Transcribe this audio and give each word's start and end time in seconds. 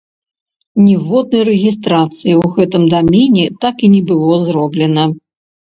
Ніводнай 0.85 1.43
рэгістрацыі 1.51 2.33
ў 2.41 2.45
гэтым 2.57 2.83
дамене 2.95 3.45
так 3.63 3.75
і 3.87 3.95
не 3.95 4.01
было 4.11 4.43
зроблена. 4.51 5.03